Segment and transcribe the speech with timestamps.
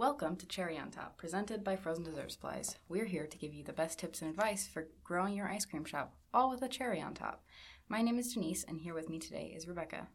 [0.00, 2.74] Welcome to Cherry on Top, presented by Frozen Dessert Supplies.
[2.88, 5.84] We're here to give you the best tips and advice for growing your ice cream
[5.84, 7.44] shop, all with a cherry on top.
[7.90, 10.08] My name is Denise, and here with me today is Rebecca.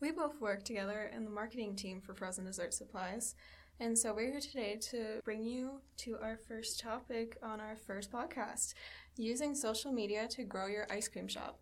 [0.00, 3.34] We both work together in the marketing team for Frozen Dessert Supplies.
[3.80, 8.12] And so we're here today to bring you to our first topic on our first
[8.12, 8.74] podcast
[9.16, 11.58] using social media to grow your ice cream shop.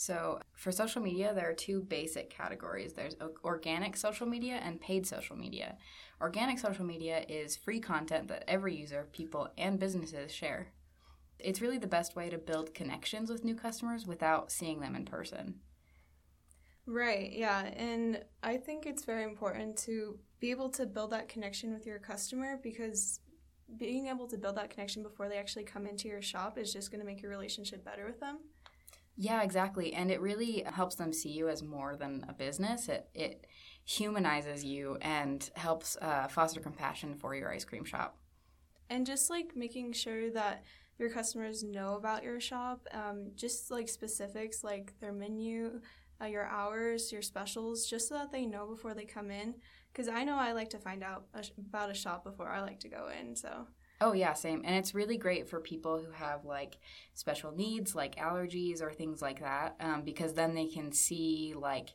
[0.00, 5.06] So, for social media, there are two basic categories there's organic social media and paid
[5.06, 5.76] social media.
[6.22, 10.68] Organic social media is free content that every user, people, and businesses share.
[11.38, 15.04] It's really the best way to build connections with new customers without seeing them in
[15.04, 15.56] person.
[16.86, 17.66] Right, yeah.
[17.66, 21.98] And I think it's very important to be able to build that connection with your
[21.98, 23.20] customer because
[23.76, 26.90] being able to build that connection before they actually come into your shop is just
[26.90, 28.38] going to make your relationship better with them.
[29.22, 29.92] Yeah, exactly.
[29.92, 32.88] And it really helps them see you as more than a business.
[32.88, 33.46] It, it
[33.84, 38.16] humanizes you and helps uh, foster compassion for your ice cream shop.
[38.88, 40.64] And just like making sure that
[40.98, 45.82] your customers know about your shop, um, just like specifics like their menu,
[46.22, 49.54] uh, your hours, your specials, just so that they know before they come in.
[49.92, 51.26] Because I know I like to find out
[51.58, 53.36] about a shop before I like to go in.
[53.36, 53.66] So.
[54.00, 54.62] Oh yeah, same.
[54.64, 56.78] And it's really great for people who have like
[57.14, 61.90] special needs, like allergies or things like that, um, because then they can see like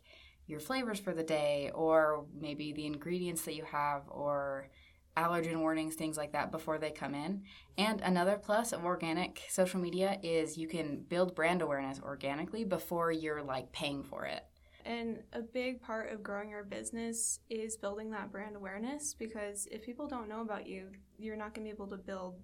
[0.45, 4.69] your flavors for the day or maybe the ingredients that you have or
[5.17, 7.41] allergen warnings, things like that before they come in.
[7.77, 13.11] And another plus of organic social media is you can build brand awareness organically before
[13.11, 14.43] you're like paying for it.
[14.85, 19.83] And a big part of growing your business is building that brand awareness because if
[19.83, 22.35] people don't know about you, you're not going to be able to build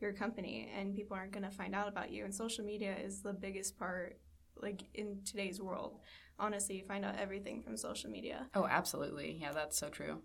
[0.00, 2.24] your company and people aren't going to find out about you.
[2.24, 4.18] And social media is the biggest part
[4.60, 5.98] like in today's world.
[6.38, 8.46] Honestly, you find out everything from social media.
[8.54, 9.38] Oh, absolutely.
[9.40, 10.20] Yeah, that's so true.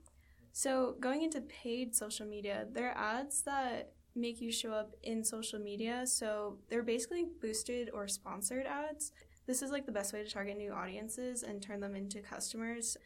[0.52, 5.24] So, going into paid social media, there are ads that make you show up in
[5.24, 6.06] social media.
[6.08, 9.12] So, they're basically boosted or sponsored ads.
[9.46, 12.98] This is like the best way to target new audiences and turn them into customers.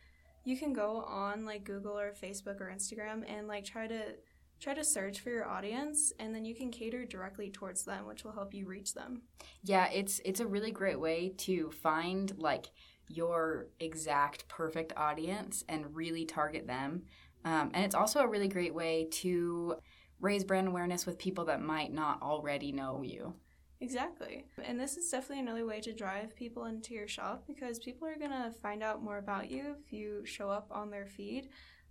[0.46, 4.16] You can go on like Google or Facebook or Instagram and like try to
[4.64, 8.24] try to search for your audience and then you can cater directly towards them which
[8.24, 9.22] will help you reach them
[9.64, 12.68] yeah it's it's a really great way to find like
[13.10, 17.04] your exact perfect audience and really target them
[17.46, 19.76] um, and it's also a really great way to
[20.20, 23.34] raise brand awareness with people that might not already know you.
[23.82, 24.46] Exactly.
[24.64, 28.18] And this is definitely another way to drive people into your shop because people are
[28.18, 31.50] going to find out more about you if you show up on their feed.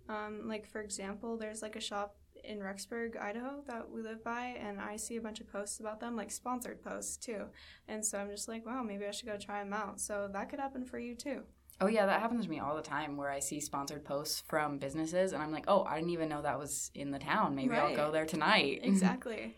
[0.09, 4.57] Um, like, for example, there's like a shop in Rexburg, Idaho that we live by,
[4.59, 7.45] and I see a bunch of posts about them, like sponsored posts too.
[7.87, 9.99] And so I'm just like, wow, maybe I should go try them out.
[9.99, 11.43] So that could happen for you too.
[11.81, 14.77] Oh yeah, that happens to me all the time where I see sponsored posts from
[14.77, 17.55] businesses and I'm like, "Oh, I didn't even know that was in the town.
[17.55, 17.89] Maybe right.
[17.89, 19.55] I'll go there tonight." Exactly.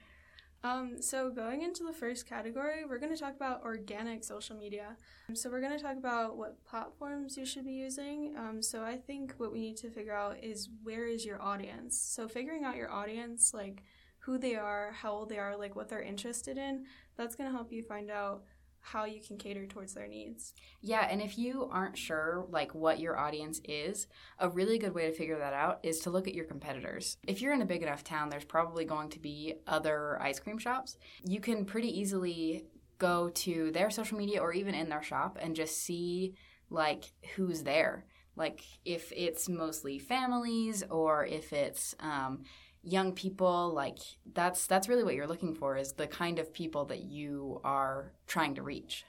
[0.65, 4.97] Um, so going into the first category, we're going to talk about organic social media.
[5.33, 8.33] So we're going to talk about what platforms you should be using.
[8.35, 11.99] Um, so I think what we need to figure out is where is your audience.
[11.99, 13.83] So figuring out your audience, like
[14.17, 17.55] who they are, how old they are, like what they're interested in, that's going to
[17.55, 18.43] help you find out
[18.85, 20.53] how you can cater towards their needs.
[20.79, 24.07] Yeah, and if you aren't sure like what your audience is,
[24.37, 27.17] a really good way to figure that out is to look at your competitors.
[27.27, 30.59] If you're in a big enough town, there's probably going to be other ice cream
[30.59, 30.97] shops.
[31.23, 32.65] You can pretty easily
[32.99, 36.35] go to their social media or even in their shop and just see
[36.69, 38.05] like who's there.
[38.35, 42.43] Like if it's mostly families or if it's um,
[42.85, 43.97] young people like
[44.33, 48.13] that's that's really what you're looking for is the kind of people that you are
[48.27, 49.05] trying to reach.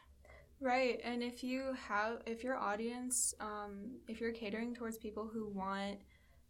[0.60, 5.48] Right and if you have if your audience um, if you're catering towards people who
[5.48, 5.98] want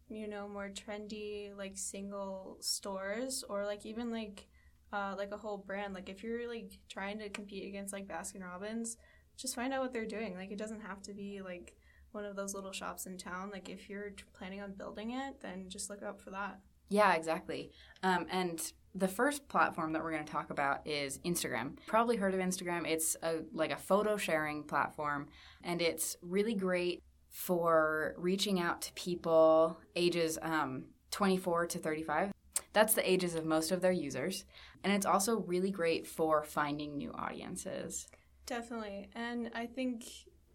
[0.09, 4.47] you know more trendy like single stores or like even like
[4.93, 8.41] uh, like a whole brand like if you're like trying to compete against like baskin
[8.41, 8.95] robbins
[9.37, 10.35] just find out what they're doing.
[10.35, 11.75] Like it doesn't have to be like
[12.11, 13.51] one of those little shops in town.
[13.51, 16.59] Like if you're planning on building it then just look up for that
[16.89, 17.71] yeah, exactly.
[18.03, 18.61] Um, and
[18.95, 21.77] the first platform that we're going to talk about is Instagram.
[21.85, 22.87] Probably heard of Instagram.
[22.87, 25.27] It's a like a photo sharing platform,
[25.63, 32.31] and it's really great for reaching out to people ages um, 24 to 35.
[32.73, 34.45] That's the ages of most of their users,
[34.83, 38.07] and it's also really great for finding new audiences.
[38.45, 40.05] Definitely, and I think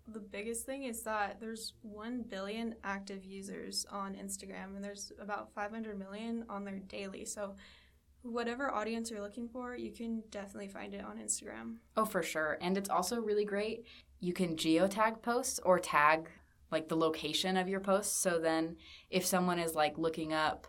[0.09, 5.53] the biggest thing is that there's 1 billion active users on Instagram and there's about
[5.55, 7.25] 500 million on there daily.
[7.25, 7.55] So
[8.23, 11.77] whatever audience you're looking for, you can definitely find it on Instagram.
[11.97, 12.59] Oh, for sure.
[12.61, 13.85] And it's also really great.
[14.21, 16.29] You can geotag posts or tag
[16.71, 18.17] like the location of your posts.
[18.17, 18.77] So then
[19.11, 20.67] if someone is like looking up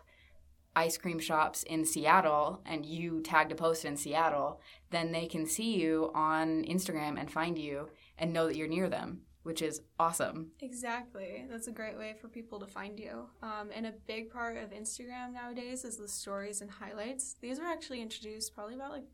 [0.76, 4.60] ice cream shops in Seattle and you tagged a post in Seattle,
[4.90, 8.88] then they can see you on Instagram and find you and know that you're near
[8.88, 10.50] them, which is awesome.
[10.60, 11.46] Exactly.
[11.50, 13.26] That's a great way for people to find you.
[13.42, 17.36] Um, and a big part of Instagram nowadays is the stories and highlights.
[17.40, 19.04] These were actually introduced probably about like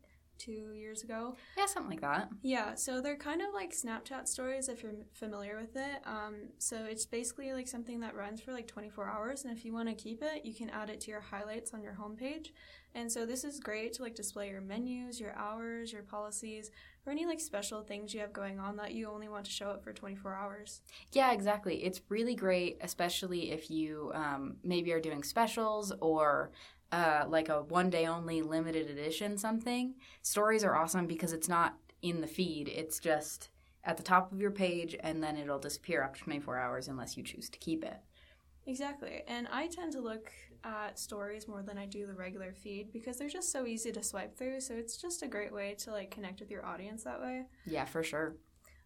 [0.41, 1.35] two years ago.
[1.55, 2.29] Yeah, something like that.
[2.41, 6.01] Yeah, so they're kind of like Snapchat stories if you're familiar with it.
[6.05, 9.73] Um, so it's basically like something that runs for like 24 hours, and if you
[9.73, 12.47] want to keep it, you can add it to your highlights on your homepage.
[12.95, 16.71] And so this is great to like display your menus, your hours, your policies,
[17.05, 19.69] or any like special things you have going on that you only want to show
[19.69, 20.81] up for 24 hours.
[21.11, 21.83] Yeah, exactly.
[21.83, 26.51] It's really great, especially if you um, maybe are doing specials or
[26.91, 29.95] uh, like a one day only limited edition something.
[30.21, 33.49] Stories are awesome because it's not in the feed, it's just
[33.83, 37.23] at the top of your page and then it'll disappear after 24 hours unless you
[37.23, 37.97] choose to keep it.
[38.67, 39.23] Exactly.
[39.27, 40.31] And I tend to look
[40.63, 44.03] at stories more than I do the regular feed because they're just so easy to
[44.03, 44.61] swipe through.
[44.61, 47.45] So it's just a great way to like connect with your audience that way.
[47.65, 48.35] Yeah, for sure.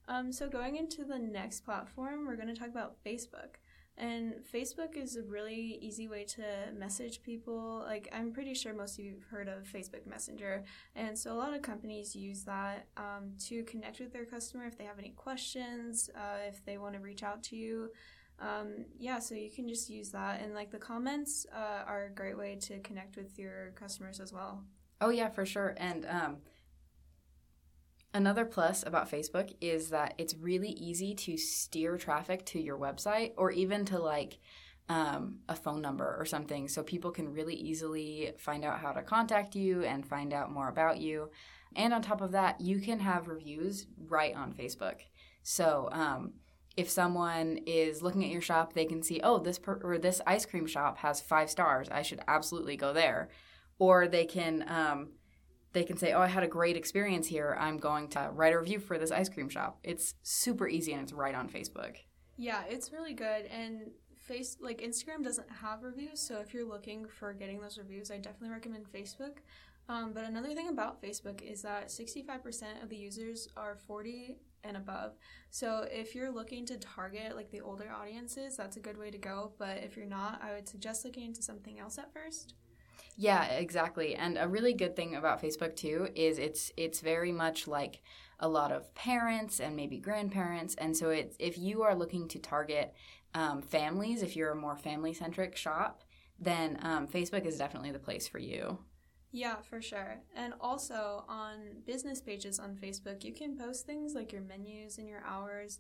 [0.08, 3.58] Um, so going into the next platform, we're going to talk about Facebook.
[3.98, 6.44] And Facebook is a really easy way to
[6.78, 7.82] message people.
[7.86, 10.66] Like, I'm pretty sure most of you have heard of Facebook Messenger.
[10.98, 14.78] And so, a lot of companies use that um, to connect with their customer if
[14.78, 17.90] they have any questions, uh, if they want to reach out to you.
[18.40, 20.42] Um, yeah, so you can just use that.
[20.42, 24.34] And, like, the comments uh, are a great way to connect with your customers as
[24.34, 24.64] well.
[25.02, 25.76] Oh, yeah, for sure.
[25.78, 26.38] And, um,
[28.16, 33.34] Another plus about Facebook is that it's really easy to steer traffic to your website
[33.36, 34.38] or even to like
[34.88, 39.02] um, a phone number or something so people can really easily find out how to
[39.02, 41.30] contact you and find out more about you.
[41.76, 45.02] And on top of that, you can have reviews right on Facebook.
[45.44, 46.36] So, um,
[46.78, 50.22] if someone is looking at your shop, they can see, oh, this per- or this
[50.28, 51.88] ice cream shop has five stars.
[51.90, 53.30] I should absolutely go there.
[53.80, 55.10] Or they can um,
[55.74, 57.58] they can say, "Oh, I had a great experience here.
[57.60, 61.02] I'm going to write a review for this ice cream shop." It's super easy and
[61.02, 61.98] it's right on Facebook.
[62.38, 63.92] Yeah, it's really good and
[64.26, 68.18] face like Instagram doesn't have reviews, so if you're looking for getting those reviews, I
[68.18, 69.38] definitely recommend Facebook.
[69.88, 74.78] Um, but another thing about Facebook is that 65% of the users are 40 and
[74.78, 75.14] above.
[75.50, 79.18] So if you're looking to target like the older audiences, that's a good way to
[79.18, 79.54] go.
[79.58, 82.56] But if you're not, I would suggest looking into something else at first.
[83.18, 84.16] Yeah, exactly.
[84.16, 88.02] And a really good thing about Facebook too is it's it's very much like
[88.40, 92.40] a lot of parents and maybe grandparents, and so it's if you are looking to
[92.40, 92.94] target
[93.34, 96.04] um, families, if you're a more family centric shop,
[96.40, 98.80] then um, Facebook is definitely the place for you.
[99.36, 100.22] Yeah, for sure.
[100.34, 105.10] And also on business pages on Facebook, you can post things like your menus and
[105.10, 105.80] your hours.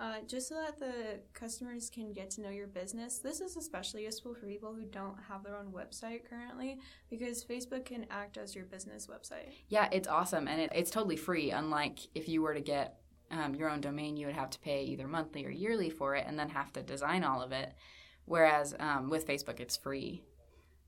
[0.00, 3.18] Uh, just so that the customers can get to know your business.
[3.18, 6.78] This is especially useful for people who don't have their own website currently
[7.10, 9.52] because Facebook can act as your business website.
[9.68, 11.50] Yeah, it's awesome and it, it's totally free.
[11.50, 14.82] Unlike if you were to get um, your own domain, you would have to pay
[14.84, 17.74] either monthly or yearly for it and then have to design all of it.
[18.24, 20.22] Whereas um, with Facebook, it's free.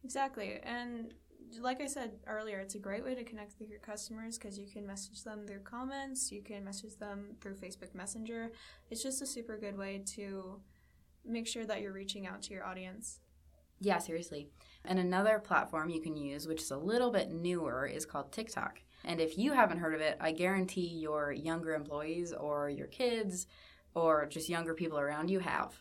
[0.03, 0.61] Exactly.
[0.63, 1.13] And
[1.61, 4.67] like I said earlier, it's a great way to connect with your customers because you
[4.67, 8.53] can message them through comments, you can message them through Facebook Messenger.
[8.91, 10.61] It's just a super good way to
[11.25, 13.21] make sure that you're reaching out to your audience.
[13.81, 14.49] Yeah, seriously.
[14.85, 18.81] And another platform you can use, which is a little bit newer, is called TikTok.
[19.05, 23.47] And if you haven't heard of it, I guarantee your younger employees or your kids
[23.95, 25.75] or just younger people around you have.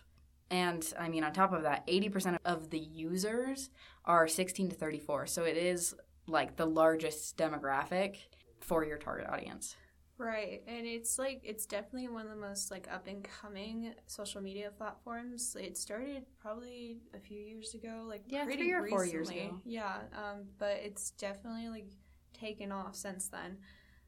[0.51, 3.69] And I mean, on top of that, 80% of the users
[4.05, 5.27] are 16 to 34.
[5.27, 5.95] So it is
[6.27, 8.17] like the largest demographic
[8.59, 9.75] for your target audience.
[10.17, 10.61] Right.
[10.67, 14.71] And it's like it's definitely one of the most like up and coming social media
[14.77, 15.57] platforms.
[15.59, 18.97] It started probably a few years ago, like yeah, pretty three or recently.
[18.97, 19.59] four years ago.
[19.65, 19.95] Yeah.
[20.13, 21.87] Um, but it's definitely like
[22.33, 23.57] taken off since then.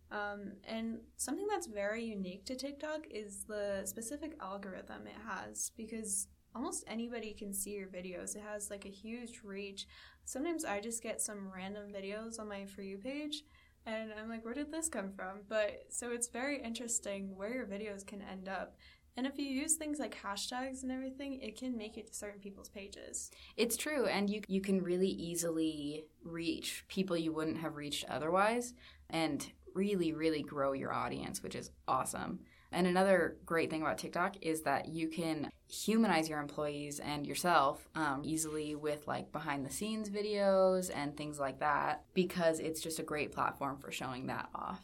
[0.09, 6.27] Um, and something that's very unique to TikTok is the specific algorithm it has because
[6.57, 8.35] almost anybody can see your videos.
[8.35, 9.87] It has like a huge reach.
[10.25, 13.43] Sometimes I just get some random videos on my For You page
[13.85, 15.41] and I'm like, where did this come from?
[15.47, 18.75] But so it's very interesting where your videos can end up.
[19.15, 22.39] And if you use things like hashtags and everything, it can make it to certain
[22.39, 23.31] people's pages.
[23.55, 28.75] It's true, and you you can really easily reach people you wouldn't have reached otherwise,
[29.09, 32.41] and really really grow your audience, which is awesome.
[32.71, 37.89] And another great thing about TikTok is that you can humanize your employees and yourself
[37.95, 42.99] um, easily with like behind the scenes videos and things like that because it's just
[42.99, 44.81] a great platform for showing that off.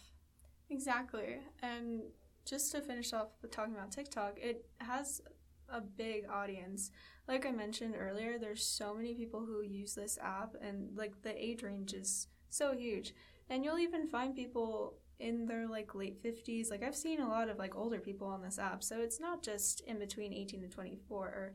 [0.70, 1.40] Exactly.
[1.62, 2.02] And
[2.46, 5.22] just to finish off with talking about TikTok, it has
[5.70, 6.92] a big audience.
[7.28, 11.34] like I mentioned earlier, there's so many people who use this app, and like the
[11.42, 13.14] age range is so huge.
[13.50, 16.70] And you'll even find people in their like late 50s.
[16.70, 19.44] Like I've seen a lot of like older people on this app, so it's not
[19.44, 21.54] just in between 18 to 24 or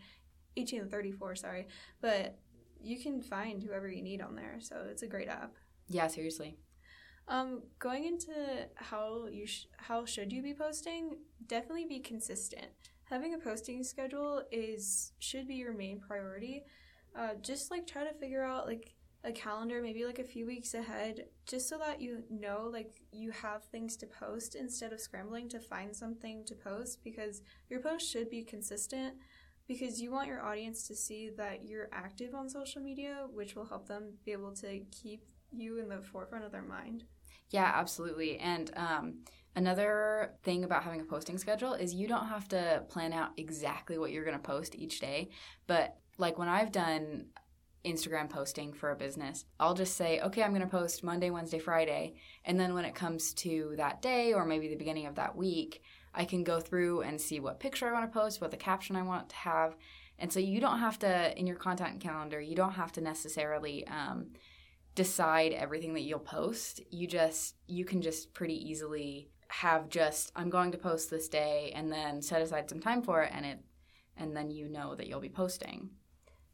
[0.56, 1.68] 18 to 34, sorry,
[2.00, 2.38] but
[2.80, 4.56] you can find whoever you need on there.
[4.60, 5.54] So it's a great app.
[5.88, 6.58] Yeah, seriously.
[7.28, 11.18] Um, going into how you sh- how should you be posting?
[11.46, 12.68] Definitely be consistent.
[13.04, 16.64] Having a posting schedule is should be your main priority.
[17.16, 18.94] Uh, just like try to figure out like
[19.24, 23.30] a calendar maybe like a few weeks ahead just so that you know like you
[23.32, 28.10] have things to post instead of scrambling to find something to post because your post
[28.10, 29.14] should be consistent
[29.66, 33.66] because you want your audience to see that you're active on social media which will
[33.66, 37.04] help them be able to keep you in the forefront of their mind.
[37.50, 38.38] Yeah absolutely.
[38.38, 39.18] And um,
[39.56, 43.98] another thing about having a posting schedule is you don't have to plan out exactly
[43.98, 45.28] what you're going to post each day
[45.66, 47.24] but like when i've done
[47.84, 51.58] Instagram posting for a business, I'll just say, okay, I'm going to post Monday, Wednesday,
[51.58, 52.14] Friday.
[52.44, 55.82] And then when it comes to that day or maybe the beginning of that week,
[56.14, 58.96] I can go through and see what picture I want to post, what the caption
[58.96, 59.76] I want to have.
[60.18, 63.86] And so you don't have to, in your content calendar, you don't have to necessarily
[63.86, 64.32] um,
[64.94, 66.80] decide everything that you'll post.
[66.90, 71.72] You just, you can just pretty easily have just, I'm going to post this day
[71.74, 73.60] and then set aside some time for it and it,
[74.16, 75.90] and then you know that you'll be posting.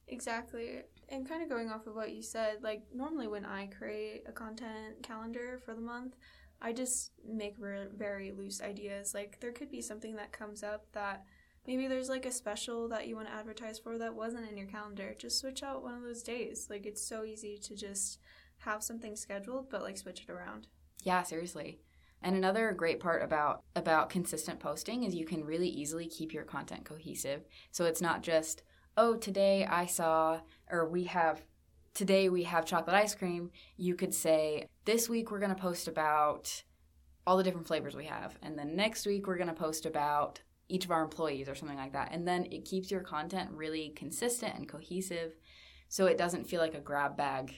[0.07, 4.25] Exactly and kind of going off of what you said, like normally when I create
[4.27, 6.17] a content calendar for the month,
[6.61, 9.15] I just make re- very loose ideas.
[9.15, 11.25] Like there could be something that comes up that
[11.67, 14.67] maybe there's like a special that you want to advertise for that wasn't in your
[14.67, 15.15] calendar.
[15.19, 16.69] Just switch out one of those days.
[16.71, 18.19] Like it's so easy to just
[18.59, 20.69] have something scheduled but like switch it around.
[21.03, 21.81] Yeah, seriously.
[22.23, 26.45] And another great part about about consistent posting is you can really easily keep your
[26.45, 27.45] content cohesive.
[27.71, 28.63] So it's not just
[28.97, 31.43] oh, today I saw, or we have,
[31.95, 35.89] today we have chocolate ice cream, you could say, this week we're going to post
[35.89, 36.63] about
[37.27, 38.39] all the different flavors we have.
[38.43, 41.79] And then next week we're going to post about each of our employees or something
[41.79, 42.11] like that.
[42.13, 45.37] And then it keeps your content really consistent and cohesive
[45.89, 47.55] so it doesn't feel like a grab bag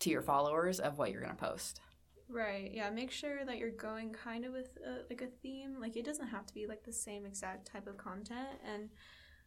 [0.00, 1.80] to your followers of what you're going to post.
[2.28, 2.70] Right.
[2.72, 2.90] Yeah.
[2.90, 5.76] Make sure that you're going kind of with a, like a theme.
[5.80, 8.48] Like it doesn't have to be like the same exact type of content.
[8.66, 8.88] And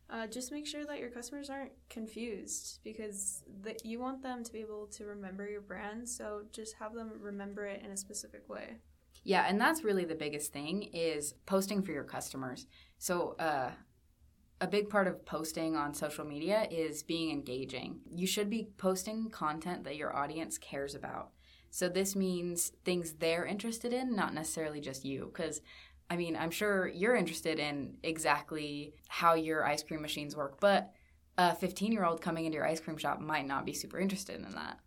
[0.09, 4.53] uh, just make sure that your customers aren't confused because the, you want them to
[4.53, 6.07] be able to remember your brand.
[6.07, 8.77] So just have them remember it in a specific way.
[9.23, 12.67] Yeah, and that's really the biggest thing is posting for your customers.
[12.97, 13.71] So, uh,
[14.61, 17.99] a big part of posting on social media is being engaging.
[18.09, 21.31] You should be posting content that your audience cares about.
[21.71, 25.29] So, this means things they're interested in, not necessarily just you.
[25.33, 25.61] Because
[26.09, 30.91] I mean, I'm sure you're interested in exactly how your ice cream machines work, but
[31.37, 34.35] a 15 year old coming into your ice cream shop might not be super interested
[34.35, 34.79] in that.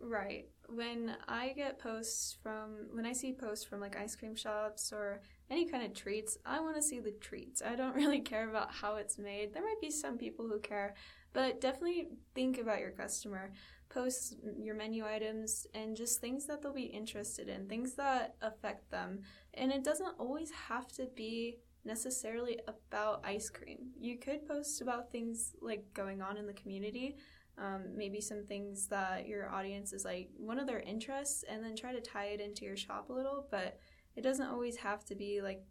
[0.00, 0.46] Right.
[0.68, 5.22] When I get posts from, when I see posts from like ice cream shops or
[5.50, 7.62] any kind of treats, I want to see the treats.
[7.62, 9.54] I don't really care about how it's made.
[9.54, 10.94] There might be some people who care,
[11.32, 13.52] but definitely think about your customer
[13.88, 18.90] post your menu items and just things that they'll be interested in, things that affect
[18.90, 19.20] them.
[19.54, 23.90] And it doesn't always have to be necessarily about ice cream.
[23.98, 27.16] You could post about things like going on in the community,
[27.56, 31.74] um, maybe some things that your audience is like one of their interests, and then
[31.74, 33.46] try to tie it into your shop a little.
[33.50, 33.78] But
[34.16, 35.62] it doesn't always have to be like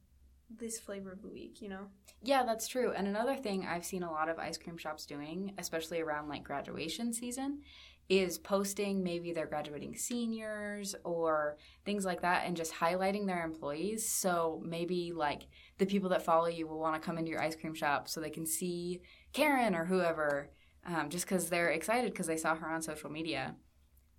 [0.49, 1.87] this flavor of the week, you know?
[2.23, 2.93] Yeah, that's true.
[2.93, 6.43] And another thing I've seen a lot of ice cream shops doing, especially around like
[6.43, 7.61] graduation season,
[8.09, 14.07] is posting maybe they're graduating seniors or things like that and just highlighting their employees.
[14.07, 15.47] So maybe like
[15.77, 18.21] the people that follow you will want to come into your ice cream shop so
[18.21, 19.01] they can see
[19.33, 20.49] Karen or whoever
[20.85, 23.55] um, just because they're excited because they saw her on social media.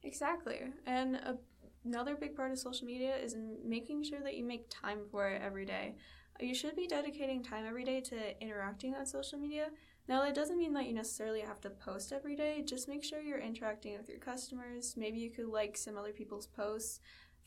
[0.03, 0.61] Exactly.
[0.87, 1.39] And a,
[1.85, 5.41] another big part of social media is making sure that you make time for it
[5.43, 5.97] every day.
[6.41, 9.69] You should be dedicating time every day to interacting on social media
[10.09, 12.63] now, that doesn't mean that you necessarily have to post every day.
[12.65, 14.95] Just make sure you're interacting with your customers.
[14.97, 17.01] Maybe you could like some other people's posts,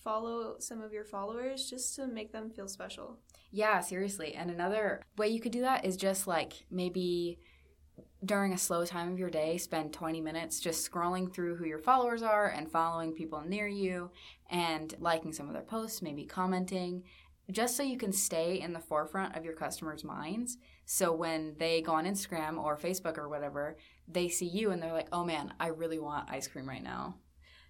[0.03, 3.18] follow some of your followers just to make them feel special.
[3.51, 4.36] Yeah, seriously.
[4.36, 7.39] And another way you could do that is just like maybe
[8.24, 11.80] during a slow time of your day, spend 20 minutes just scrolling through who your
[11.80, 14.12] followers are and following people near you
[14.51, 17.03] and liking some of their posts, maybe commenting,
[17.51, 20.58] just so you can stay in the forefront of your customers' minds.
[20.86, 23.77] So when they go on Instagram or Facebook or whatever,
[24.08, 27.15] they see you and they're like, oh man, I really want ice cream right now.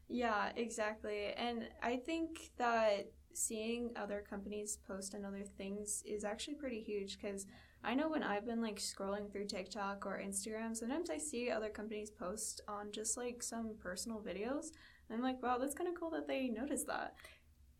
[0.08, 1.34] Yeah, exactly.
[1.38, 7.18] And I think that seeing other companies post on other things is actually pretty huge
[7.20, 7.46] because
[7.84, 11.70] I know when I've been like scrolling through TikTok or Instagram, sometimes I see other
[11.70, 14.68] companies post on just like some personal videos.
[15.10, 17.16] And I'm like, wow, that's kind of cool that they noticed that.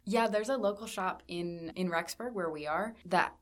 [0.06, 3.36] Yeah, there's a local shop in in Rexburg where we are that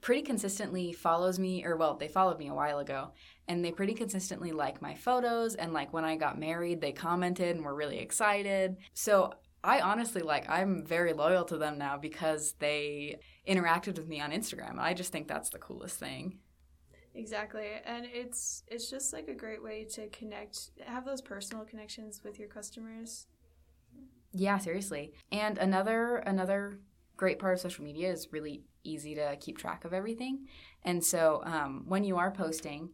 [0.00, 3.12] pretty consistently follows me or well, they followed me a while ago
[3.48, 7.56] and they pretty consistently like my photos and like when I got married, they commented
[7.56, 8.76] and were really excited.
[8.94, 9.32] So,
[9.62, 14.30] I honestly like I'm very loyal to them now because they interacted with me on
[14.30, 14.78] Instagram.
[14.78, 16.38] I just think that's the coolest thing.
[17.14, 17.68] Exactly.
[17.84, 22.38] And it's it's just like a great way to connect have those personal connections with
[22.38, 23.26] your customers.
[24.32, 25.12] Yeah, seriously.
[25.32, 26.78] And another another
[27.16, 30.46] great part of social media is really easy to keep track of everything.
[30.84, 32.90] And so um, when you are posting,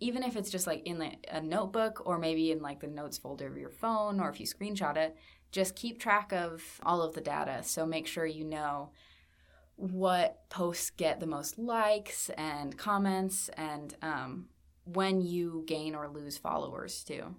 [0.00, 3.48] even if it's just like in a notebook or maybe in like the notes folder
[3.48, 5.16] of your phone or if you screenshot it,
[5.52, 7.62] just keep track of all of the data.
[7.62, 8.90] So make sure you know
[9.76, 14.46] what posts get the most likes and comments and um,
[14.84, 17.34] when you gain or lose followers too.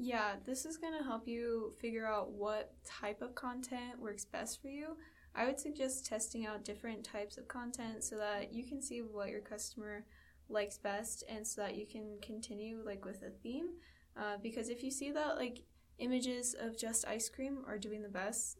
[0.00, 4.62] Yeah, this is going to help you figure out what type of content works best
[4.62, 4.96] for you.
[5.34, 9.28] I would suggest testing out different types of content so that you can see what
[9.28, 10.04] your customer
[10.48, 13.70] likes best and so that you can continue like with a theme.
[14.16, 15.64] Uh, because if you see that like
[15.98, 18.56] images of just ice cream are doing the best,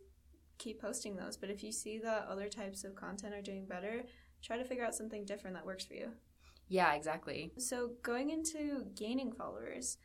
[0.59, 1.37] keep posting those.
[1.37, 4.03] But if you see that other types of content are doing better,
[4.43, 6.11] try to figure out something different that works for you.
[6.69, 7.53] Yeah, exactly.
[7.57, 9.97] So, going into gaining followers,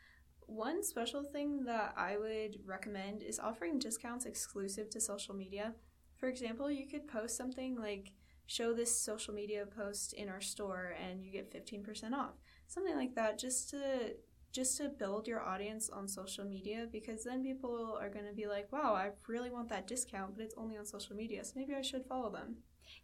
[0.47, 5.73] one special thing that I would recommend is offering discounts exclusive to social media.
[6.17, 8.13] For example, you could post something like,
[8.45, 12.33] show this social media post in our store and you get 15% off.
[12.67, 14.15] Something like that just to
[14.51, 18.45] just to build your audience on social media because then people are going to be
[18.45, 21.73] like, wow, I really want that discount, but it's only on social media, so maybe
[21.73, 22.57] I should follow them.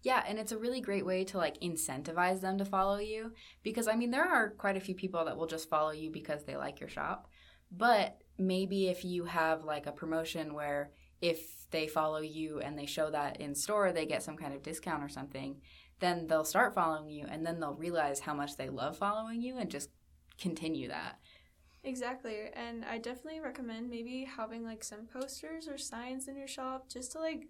[0.04, 3.32] Yeah, and it's a really great way to like incentivize them to follow you
[3.64, 6.44] because I mean, there are quite a few people that will just follow you because
[6.44, 7.29] they like your shop.
[7.72, 12.86] But maybe if you have like a promotion where if they follow you and they
[12.86, 15.58] show that in store, they get some kind of discount or something,
[16.00, 19.58] then they'll start following you and then they'll realize how much they love following you
[19.58, 19.90] and just
[20.40, 21.20] continue that.
[21.84, 22.38] Exactly.
[22.54, 27.14] And I definitely recommend maybe having like some posters or signs in your shop just
[27.14, 27.48] to like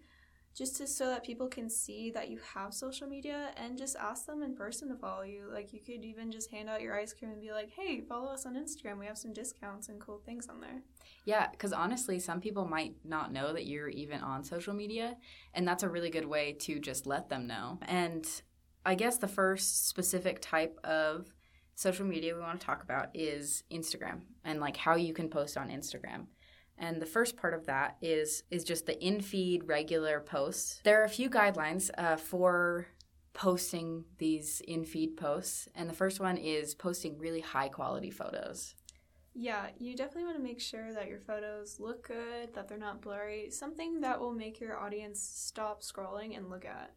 [0.56, 4.26] just to so that people can see that you have social media and just ask
[4.26, 5.48] them in person to follow you.
[5.52, 8.32] Like you could even just hand out your ice cream and be like, "Hey, follow
[8.32, 9.00] us on Instagram.
[9.00, 10.82] We have some discounts and cool things on there."
[11.26, 15.18] Yeah, cuz honestly, some people might not know that you're even on social media,
[15.54, 17.80] and that's a really good way to just let them know.
[17.84, 18.28] And
[18.86, 21.32] I guess the first specific type of
[21.76, 25.58] social media we want to talk about is Instagram and like how you can post
[25.58, 26.28] on Instagram.
[26.80, 30.80] And the first part of that is is just the in-feed regular posts.
[30.84, 32.88] There are a few guidelines uh, for
[33.34, 38.76] posting these in-feed posts, and the first one is posting really high quality photos.
[39.36, 43.02] Yeah, you definitely want to make sure that your photos look good, that they're not
[43.02, 46.94] blurry, something that will make your audience stop scrolling and look at.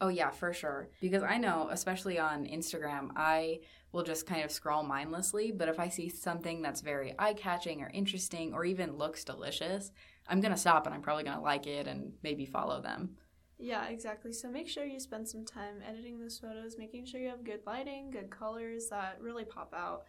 [0.00, 0.88] Oh, yeah, for sure.
[1.00, 3.60] Because I know, especially on Instagram, I
[3.94, 5.52] will just kind of scroll mindlessly.
[5.52, 9.92] But if I see something that's very eye catching or interesting or even looks delicious,
[10.28, 13.16] I'm going to stop and I'm probably going to like it and maybe follow them.
[13.56, 14.32] Yeah, exactly.
[14.32, 17.60] So make sure you spend some time editing those photos, making sure you have good
[17.66, 20.06] lighting, good colors that really pop out.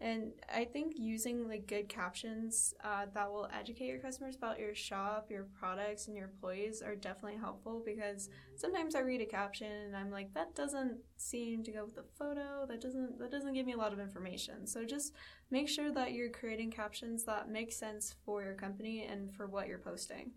[0.00, 4.74] And I think using like good captions uh, that will educate your customers about your
[4.74, 9.70] shop, your products, and your employees are definitely helpful because sometimes I read a caption
[9.70, 12.66] and I'm like, that doesn't seem to go with the photo.
[12.68, 14.66] That doesn't that doesn't give me a lot of information.
[14.66, 15.14] So just
[15.50, 19.68] make sure that you're creating captions that make sense for your company and for what
[19.68, 20.32] you're posting.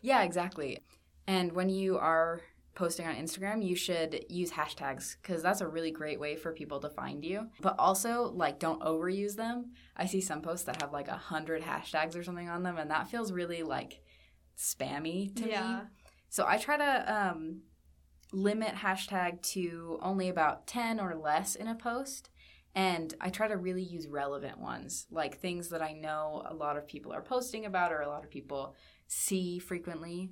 [0.00, 0.78] Yeah, exactly.
[1.26, 2.40] And when you are
[2.76, 6.78] posting on Instagram, you should use hashtags because that's a really great way for people
[6.80, 7.48] to find you.
[7.60, 9.72] But also, like, don't overuse them.
[9.96, 12.90] I see some posts that have like a hundred hashtags or something on them, and
[12.92, 14.00] that feels really like
[14.56, 15.62] spammy to yeah.
[15.62, 15.76] me.
[16.28, 17.62] So I try to um,
[18.32, 22.30] limit hashtag to only about 10 or less in a post.
[22.74, 26.76] And I try to really use relevant ones, like things that I know a lot
[26.76, 28.74] of people are posting about or a lot of people
[29.06, 30.30] see frequently.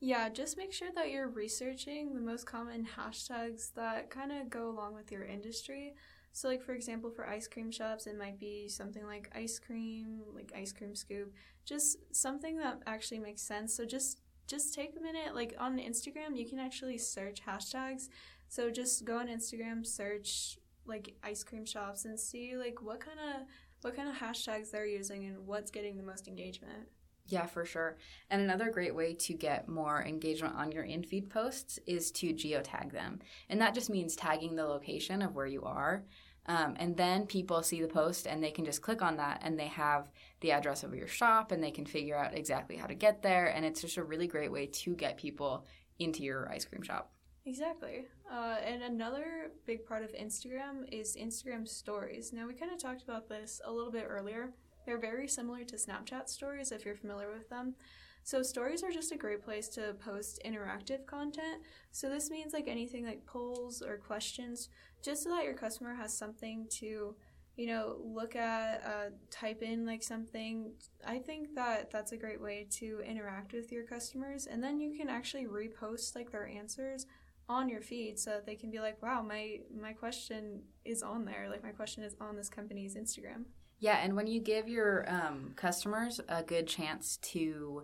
[0.00, 4.68] Yeah, just make sure that you're researching the most common hashtags that kind of go
[4.68, 5.94] along with your industry.
[6.32, 10.20] So, like for example, for ice cream shops, it might be something like ice cream,
[10.34, 11.32] like ice cream scoop,
[11.64, 13.74] just something that actually makes sense.
[13.74, 15.34] So just just take a minute.
[15.34, 18.08] Like on Instagram, you can actually search hashtags.
[18.48, 23.18] So just go on Instagram, search like ice cream shops, and see like what kind
[23.18, 23.46] of
[23.80, 26.88] what kind of hashtags they're using and what's getting the most engagement.
[27.28, 27.96] Yeah, for sure.
[28.30, 32.32] And another great way to get more engagement on your in feed posts is to
[32.32, 33.18] geotag them.
[33.48, 36.04] And that just means tagging the location of where you are.
[36.48, 39.58] Um, and then people see the post and they can just click on that and
[39.58, 40.10] they have
[40.40, 43.46] the address of your shop and they can figure out exactly how to get there.
[43.46, 45.66] And it's just a really great way to get people
[45.98, 47.10] into your ice cream shop.
[47.46, 48.06] Exactly.
[48.30, 52.32] Uh, and another big part of Instagram is Instagram stories.
[52.32, 54.52] Now, we kind of talked about this a little bit earlier.
[54.86, 57.74] They're very similar to Snapchat stories if you're familiar with them.
[58.22, 61.62] So, stories are just a great place to post interactive content.
[61.92, 64.68] So, this means like anything like polls or questions,
[65.02, 67.14] just so that your customer has something to,
[67.56, 70.72] you know, look at, uh, type in like something.
[71.06, 74.46] I think that that's a great way to interact with your customers.
[74.46, 77.06] And then you can actually repost like their answers
[77.48, 81.24] on your feed so that they can be like wow my my question is on
[81.24, 83.44] there like my question is on this company's instagram
[83.78, 87.82] yeah and when you give your um, customers a good chance to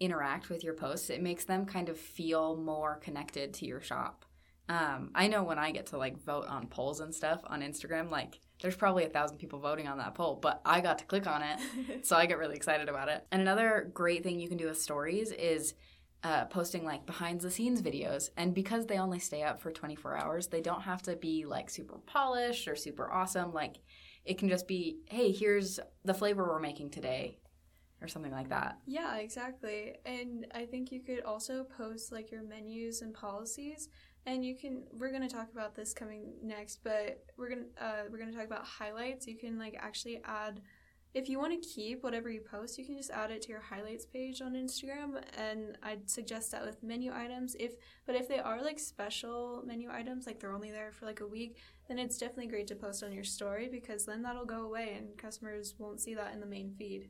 [0.00, 4.24] interact with your posts it makes them kind of feel more connected to your shop
[4.68, 8.10] um, i know when i get to like vote on polls and stuff on instagram
[8.10, 11.26] like there's probably a thousand people voting on that poll but i got to click
[11.26, 14.58] on it so i get really excited about it and another great thing you can
[14.58, 15.74] do with stories is
[16.24, 18.30] uh, posting like behind the scenes videos.
[18.36, 21.70] And because they only stay up for 24 hours, they don't have to be like
[21.70, 23.52] super polished or super awesome.
[23.52, 23.76] Like
[24.28, 27.38] it can just be, hey, here's the flavor we're making today
[28.02, 28.78] or something like that.
[28.86, 29.96] Yeah, exactly.
[30.04, 33.88] And I think you could also post like your menus and policies.
[34.26, 38.18] And you can we're gonna talk about this coming next, but we're gonna uh, we're
[38.18, 39.26] gonna talk about highlights.
[39.26, 40.60] You can like actually add
[41.14, 43.60] if you want to keep whatever you post, you can just add it to your
[43.60, 47.56] highlights page on Instagram, and I'd suggest that with menu items.
[47.58, 47.72] If
[48.06, 51.26] but if they are like special menu items, like they're only there for like a
[51.26, 51.56] week,
[51.88, 55.16] then it's definitely great to post on your story because then that'll go away and
[55.16, 57.08] customers won't see that in the main feed.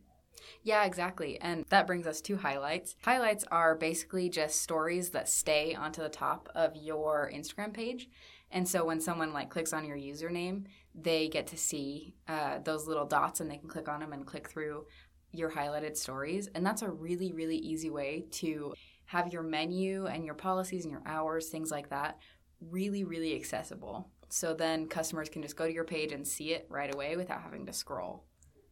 [0.63, 1.41] Yeah, exactly.
[1.41, 2.95] And that brings us to highlights.
[3.03, 8.09] Highlights are basically just stories that stay onto the top of your Instagram page.
[8.51, 10.65] And so when someone like clicks on your username,
[10.95, 14.27] they get to see uh, those little dots and they can click on them and
[14.27, 14.87] click through
[15.33, 16.49] your highlighted stories.
[16.55, 18.75] And that's a really, really easy way to
[19.07, 22.19] have your menu and your policies and your hours, things like that,
[22.61, 24.11] really, really accessible.
[24.29, 27.43] So then customers can just go to your page and see it right away without
[27.43, 28.25] having to scroll.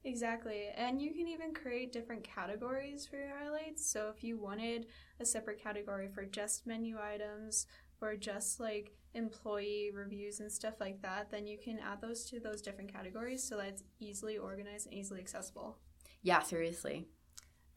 [0.04, 0.68] Exactly.
[0.76, 3.90] And you can even create different categories for your highlights.
[3.90, 4.86] So if you wanted
[5.18, 7.66] a separate category for just menu items
[8.00, 12.38] or just like employee reviews and stuff like that, then you can add those to
[12.38, 15.78] those different categories so that it's easily organized and easily accessible.
[16.22, 17.08] Yeah, seriously.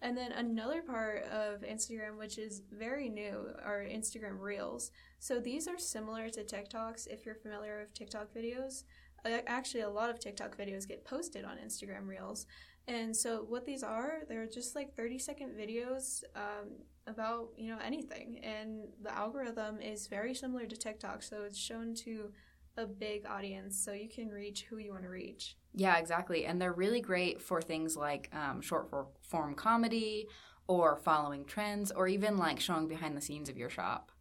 [0.02, 4.92] And then another part of Instagram, which is very new, are Instagram Reels.
[5.20, 8.84] So these are similar to TikToks if you're familiar with TikTok videos.
[9.26, 12.46] Actually, a lot of TikTok videos get posted on Instagram Reels.
[12.88, 16.70] And so, what these are, they're just like 30 second videos um,
[17.06, 18.40] about, you know, anything.
[18.42, 21.22] And the algorithm is very similar to TikTok.
[21.22, 22.32] So, it's shown to
[22.78, 25.59] a big audience so you can reach who you want to reach.
[25.74, 26.46] Yeah, exactly.
[26.46, 28.90] And they're really great for things like um, short
[29.22, 30.28] form comedy
[30.68, 34.12] or following trends or even like showing behind the scenes of your shop.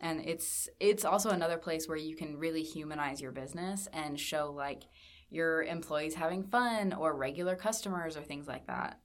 [0.00, 4.50] And it's it's also another place where you can really humanize your business and show
[4.54, 4.84] like
[5.30, 8.98] your employees having fun or regular customers or things like that.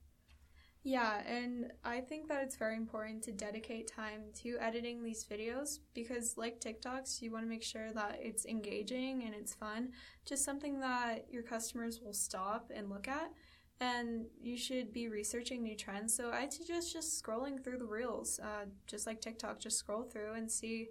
[0.89, 5.77] Yeah, and I think that it's very important to dedicate time to editing these videos
[5.93, 9.89] because, like TikToks, you want to make sure that it's engaging and it's fun,
[10.25, 13.31] just something that your customers will stop and look at.
[13.79, 16.15] And you should be researching new trends.
[16.15, 20.33] So I suggest just scrolling through the reels, uh, just like TikTok, just scroll through
[20.33, 20.87] and see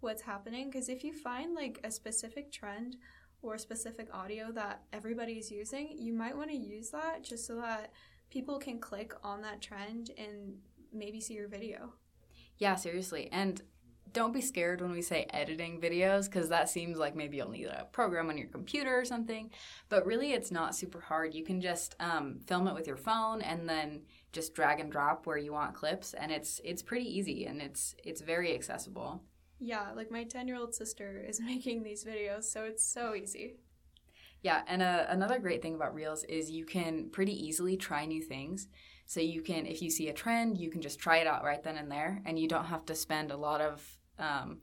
[0.00, 0.70] what's happening.
[0.70, 2.96] Because if you find like a specific trend
[3.42, 7.56] or specific audio that everybody is using, you might want to use that just so
[7.56, 7.92] that
[8.32, 10.54] people can click on that trend and
[10.90, 11.92] maybe see your video.
[12.56, 13.28] Yeah, seriously.
[13.30, 13.60] And
[14.14, 17.66] don't be scared when we say editing videos because that seems like maybe you'll need
[17.66, 19.50] a program on your computer or something.
[19.90, 21.34] But really, it's not super hard.
[21.34, 25.26] You can just um, film it with your phone and then just drag and drop
[25.26, 29.22] where you want clips, and it's it's pretty easy and it's it's very accessible.
[29.58, 33.56] Yeah, like my 10 year old sister is making these videos, so it's so easy.
[34.42, 38.22] Yeah, and uh, another great thing about Reels is you can pretty easily try new
[38.22, 38.66] things.
[39.06, 41.62] So you can, if you see a trend, you can just try it out right
[41.62, 44.58] then and there, and you don't have to spend a lot of um,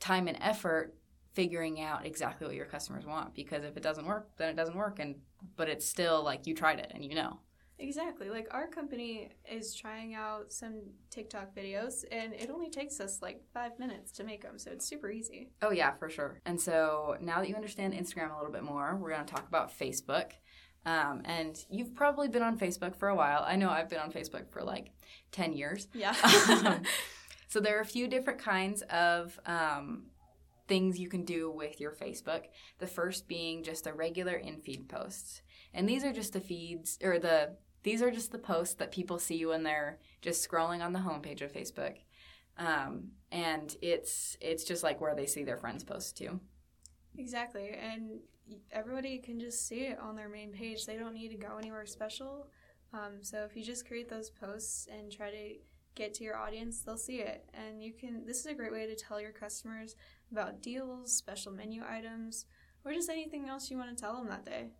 [0.00, 0.94] time and effort
[1.32, 3.34] figuring out exactly what your customers want.
[3.34, 5.16] Because if it doesn't work, then it doesn't work, and
[5.56, 7.38] but it's still like you tried it and you know.
[7.78, 8.30] Exactly.
[8.30, 13.42] Like our company is trying out some TikTok videos and it only takes us like
[13.52, 14.58] five minutes to make them.
[14.58, 15.50] So it's super easy.
[15.60, 16.40] Oh, yeah, for sure.
[16.46, 19.48] And so now that you understand Instagram a little bit more, we're going to talk
[19.48, 20.32] about Facebook.
[20.86, 23.42] Um, and you've probably been on Facebook for a while.
[23.44, 24.90] I know I've been on Facebook for like
[25.32, 25.88] 10 years.
[25.94, 26.14] Yeah.
[27.48, 30.04] so there are a few different kinds of um,
[30.68, 32.42] things you can do with your Facebook.
[32.78, 35.42] The first being just the regular in feed posts.
[35.72, 39.18] And these are just the feeds or the these are just the posts that people
[39.18, 41.98] see when they're just scrolling on the homepage of Facebook.
[42.58, 46.40] Um, and it's it's just like where they see their friends post too.
[47.16, 47.70] Exactly.
[47.70, 48.20] And
[48.72, 50.86] everybody can just see it on their main page.
[50.86, 52.48] They don't need to go anywhere special.
[52.92, 55.54] Um, so if you just create those posts and try to
[55.94, 57.48] get to your audience, they'll see it.
[57.54, 59.96] And you can, this is a great way to tell your customers
[60.30, 62.46] about deals, special menu items,
[62.84, 64.70] or just anything else you want to tell them that day.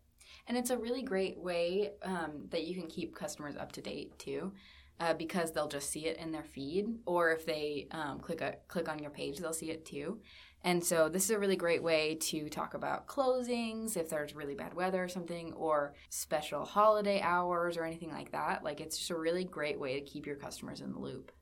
[0.46, 4.18] And it's a really great way um, that you can keep customers up to date
[4.18, 4.52] too.
[5.00, 8.54] Uh, because they'll just see it in their feed, or if they um, click a,
[8.68, 10.20] click on your page, they'll see it too.
[10.62, 14.54] And so this is a really great way to talk about closings if there's really
[14.54, 18.62] bad weather or something, or special holiday hours or anything like that.
[18.62, 21.32] Like it's just a really great way to keep your customers in the loop.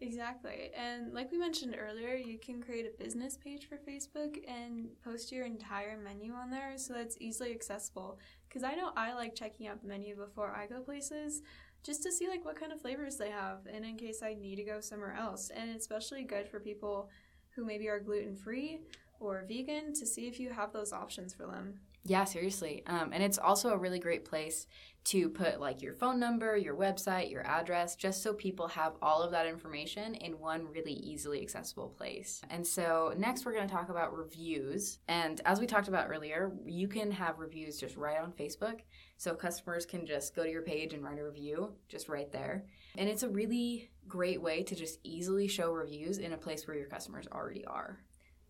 [0.00, 0.70] Exactly.
[0.76, 5.32] And like we mentioned earlier, you can create a business page for Facebook and post
[5.32, 8.18] your entire menu on there so that's easily accessible.
[8.48, 11.42] Because I know I like checking out the menu before I go places
[11.82, 14.56] just to see like what kind of flavors they have and in case I need
[14.56, 15.50] to go somewhere else.
[15.50, 17.08] And especially good for people
[17.56, 18.80] who maybe are gluten free
[19.18, 21.80] or vegan to see if you have those options for them.
[22.04, 22.82] Yeah, seriously.
[22.86, 24.66] Um, and it's also a really great place
[25.04, 29.22] to put like your phone number, your website, your address, just so people have all
[29.22, 32.42] of that information in one really easily accessible place.
[32.50, 34.98] And so, next, we're going to talk about reviews.
[35.08, 38.80] And as we talked about earlier, you can have reviews just right on Facebook.
[39.16, 42.66] So, customers can just go to your page and write a review just right there.
[42.98, 46.76] And it's a really great way to just easily show reviews in a place where
[46.76, 48.00] your customers already are.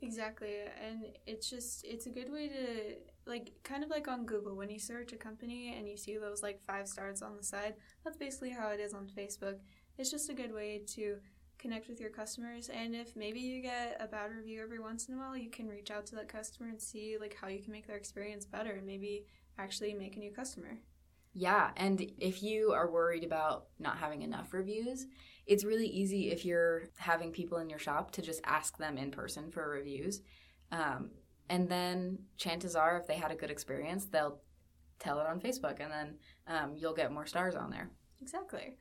[0.00, 0.54] Exactly.
[0.84, 2.94] And it's just, it's a good way to,
[3.28, 6.42] like, kind of like on Google, when you search a company and you see those,
[6.42, 9.58] like, five stars on the side, that's basically how it is on Facebook.
[9.98, 11.18] It's just a good way to
[11.58, 12.68] connect with your customers.
[12.68, 15.68] And if maybe you get a bad review every once in a while, you can
[15.68, 18.72] reach out to that customer and see, like, how you can make their experience better
[18.72, 19.26] and maybe
[19.58, 20.78] actually make a new customer.
[21.34, 25.06] Yeah, and if you are worried about not having enough reviews,
[25.46, 29.10] it's really easy if you're having people in your shop to just ask them in
[29.10, 30.22] person for reviews.
[30.72, 31.10] Um,
[31.48, 34.40] and then chances are, if they had a good experience, they'll
[34.98, 36.14] tell it on Facebook, and then
[36.46, 37.90] um, you'll get more stars on there.
[38.20, 38.76] Exactly.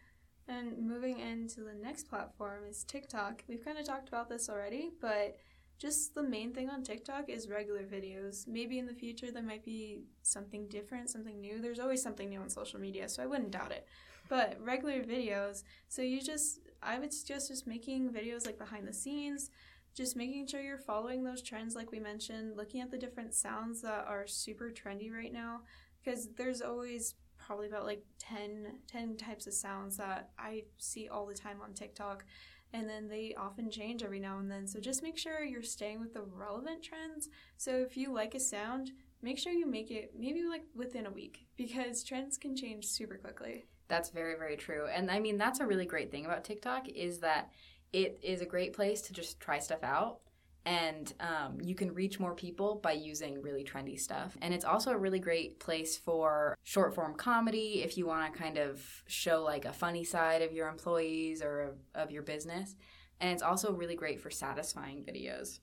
[0.47, 3.43] And moving into the next platform is TikTok.
[3.47, 5.36] We've kind of talked about this already, but
[5.77, 8.47] just the main thing on TikTok is regular videos.
[8.47, 11.62] Maybe in the future there might be something different, something new.
[11.62, 13.86] There's always something new on social media, so I wouldn't doubt it.
[14.30, 18.93] But regular videos, so you just I would suggest just making videos like behind the
[18.93, 19.49] scenes,
[19.97, 23.81] just making sure you're following those trends like we mentioned, looking at the different sounds
[23.81, 25.62] that are super trendy right now
[25.99, 31.25] because there's always probably about like 10, 10 types of sounds that I see all
[31.25, 32.25] the time on TikTok
[32.73, 34.67] and then they often change every now and then.
[34.67, 37.29] So just make sure you're staying with the relevant trends.
[37.57, 38.91] So if you like a sound,
[39.23, 43.15] make sure you make it maybe like within a week because trends can change super
[43.15, 43.65] quickly.
[43.88, 44.86] That's very very true.
[44.93, 47.49] And I mean that's a really great thing about TikTok is that
[47.93, 50.19] it is a great place to just try stuff out
[50.67, 54.36] and um, you can reach more people by using really trendy stuff.
[54.41, 58.38] And it's also a really great place for short form comedy if you want to
[58.38, 62.76] kind of show like a funny side of your employees or of your business.
[63.21, 65.60] And it's also really great for satisfying videos.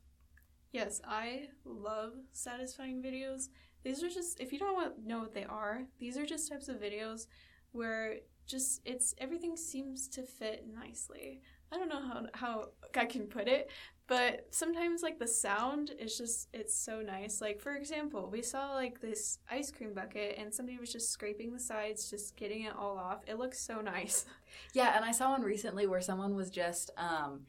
[0.73, 3.49] Yes, I love satisfying videos.
[3.85, 6.81] These are just, if you don't know what they are, these are just types of
[6.81, 7.27] videos
[7.73, 11.43] where just it's everything seems to fit nicely.
[11.73, 13.71] I don't know how how I can put it,
[14.07, 17.41] but sometimes like the sound is just it's so nice.
[17.41, 21.53] Like for example we saw like this ice cream bucket and somebody was just scraping
[21.53, 23.23] the sides just getting it all off.
[23.27, 24.27] It looks so nice.
[24.73, 27.41] Yeah and i saw one recently where someone was just um,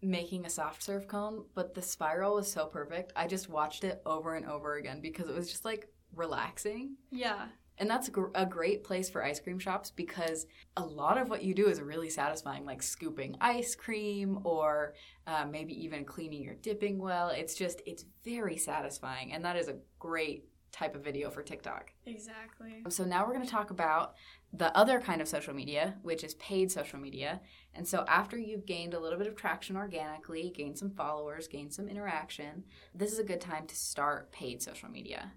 [0.00, 3.12] making a soft serve cone but the spiral was so perfect.
[3.14, 6.96] I just watched it over and over again because it was just like relaxing.
[7.10, 11.42] Yeah and that's a great place for ice cream shops because a lot of what
[11.42, 14.94] you do is really satisfying, like scooping ice cream or
[15.26, 17.28] uh, maybe even cleaning your dipping well.
[17.28, 19.32] It's just, it's very satisfying.
[19.32, 21.92] And that is a great type of video for TikTok.
[22.06, 22.82] Exactly.
[22.88, 24.14] So now we're going to talk about
[24.52, 27.40] the other kind of social media, which is paid social media.
[27.74, 31.72] And so after you've gained a little bit of traction organically, gained some followers, gained
[31.72, 32.64] some interaction,
[32.94, 35.32] this is a good time to start paid social media.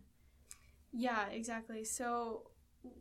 [0.92, 1.84] Yeah, exactly.
[1.84, 2.44] So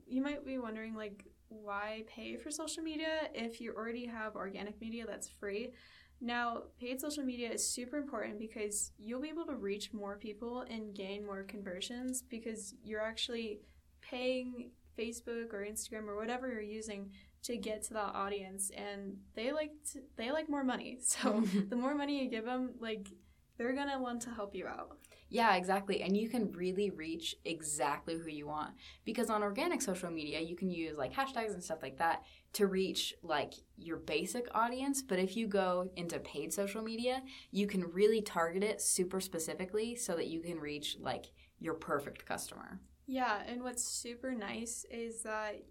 [0.06, 4.80] you might be wondering like why pay for social media if you already have organic
[4.80, 5.72] media that's free?
[6.20, 10.66] Now, paid social media is super important because you'll be able to reach more people
[10.68, 13.60] and gain more conversions because you're actually
[14.02, 17.10] paying Facebook or Instagram or whatever you're using
[17.44, 20.98] to get to that audience and they like to, they like more money.
[21.02, 23.08] So the more money you give them, like
[23.56, 24.98] they're going to want to help you out.
[25.30, 26.02] Yeah, exactly.
[26.02, 28.74] And you can really reach exactly who you want.
[29.04, 32.66] Because on organic social media, you can use like hashtags and stuff like that to
[32.66, 35.02] reach like your basic audience.
[35.02, 39.94] But if you go into paid social media, you can really target it super specifically
[39.94, 41.26] so that you can reach like
[41.60, 42.80] your perfect customer.
[43.06, 45.62] Yeah, and what's super nice is that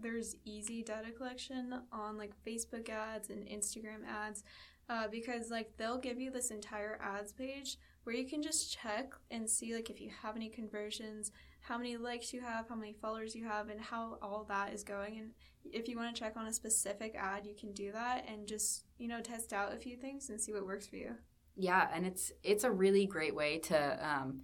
[0.00, 4.42] there's easy data collection on like Facebook ads and Instagram ads
[4.88, 9.12] uh, because like they'll give you this entire ads page where you can just check
[9.30, 12.92] and see like if you have any conversions, how many likes you have, how many
[12.92, 15.18] followers you have, and how all that is going.
[15.18, 15.30] And
[15.64, 18.84] if you want to check on a specific ad, you can do that and just
[18.98, 21.12] you know test out a few things and see what works for you.
[21.56, 24.40] Yeah, and it's it's a really great way to um,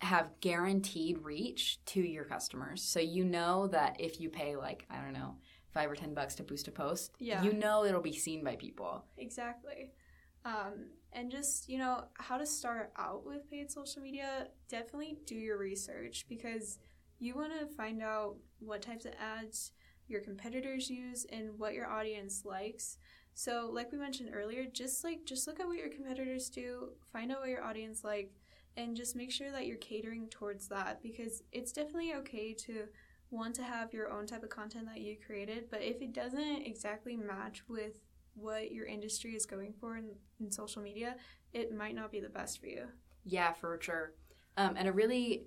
[0.00, 2.82] have guaranteed reach to your customers.
[2.82, 5.36] So you know that if you pay like I don't know
[5.74, 7.42] five or ten bucks to boost a post, Yeah.
[7.42, 9.04] you know it'll be seen by people.
[9.18, 9.92] Exactly.
[10.44, 15.34] Um, and just, you know, how to start out with paid social media, definitely do
[15.34, 16.78] your research because
[17.18, 19.72] you want to find out what types of ads
[20.08, 22.98] your competitors use and what your audience likes.
[23.34, 27.30] So, like we mentioned earlier, just like just look at what your competitors do, find
[27.30, 28.32] out what your audience like,
[28.76, 32.84] and just make sure that you're catering towards that because it's definitely okay to
[33.30, 36.66] want to have your own type of content that you created, but if it doesn't
[36.66, 37.94] exactly match with
[38.40, 41.16] what your industry is going for in, in social media,
[41.52, 42.86] it might not be the best for you.
[43.24, 44.14] Yeah, for sure.
[44.56, 45.44] Um, and a really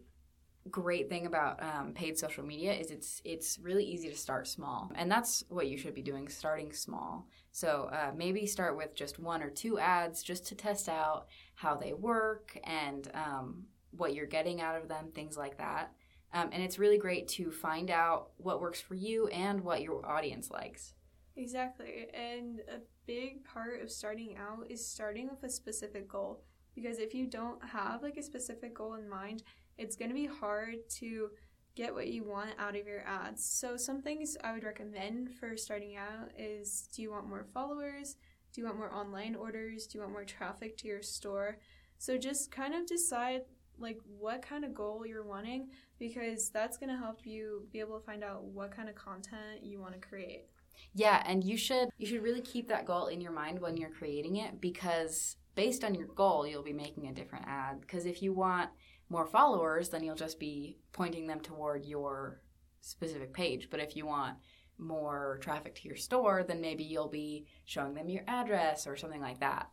[0.69, 4.91] great thing about um, paid social media is it's it's really easy to start small,
[4.95, 7.27] and that's what you should be doing, starting small.
[7.51, 11.75] So uh, maybe start with just one or two ads just to test out how
[11.75, 15.91] they work and um, what you're getting out of them, things like that.
[16.33, 20.03] Um, and it's really great to find out what works for you and what your
[20.05, 20.95] audience likes.
[21.35, 22.07] Exactly.
[22.13, 26.43] And a big part of starting out is starting with a specific goal.
[26.75, 29.43] Because if you don't have like a specific goal in mind,
[29.77, 31.29] it's going to be hard to
[31.75, 33.43] get what you want out of your ads.
[33.43, 38.15] So, some things I would recommend for starting out is do you want more followers?
[38.53, 39.87] Do you want more online orders?
[39.87, 41.57] Do you want more traffic to your store?
[41.97, 43.41] So, just kind of decide
[43.79, 47.99] like what kind of goal you're wanting because that's going to help you be able
[47.99, 50.45] to find out what kind of content you want to create.
[50.93, 53.89] Yeah, and you should you should really keep that goal in your mind when you're
[53.89, 57.81] creating it because based on your goal, you'll be making a different ad.
[57.81, 58.69] Because if you want
[59.09, 62.41] more followers, then you'll just be pointing them toward your
[62.81, 63.69] specific page.
[63.69, 64.37] But if you want
[64.77, 69.21] more traffic to your store, then maybe you'll be showing them your address or something
[69.21, 69.69] like that.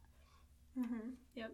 [0.79, 1.11] Mm-hmm.
[1.35, 1.53] Yep.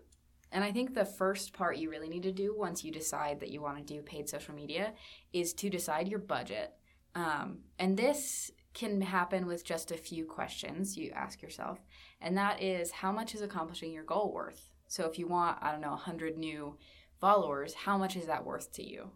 [0.53, 3.51] And I think the first part you really need to do once you decide that
[3.51, 4.93] you want to do paid social media
[5.33, 6.73] is to decide your budget.
[7.15, 11.81] Um, and this can happen with just a few questions you ask yourself.
[12.21, 14.71] And that is how much is accomplishing your goal worth?
[14.87, 16.77] So if you want, I don't know, 100 new
[17.19, 19.11] followers, how much is that worth to you?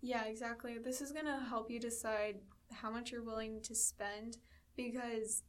[0.00, 0.78] Yeah, exactly.
[0.78, 2.36] This is going to help you decide
[2.72, 4.38] how much you're willing to spend
[4.76, 5.42] because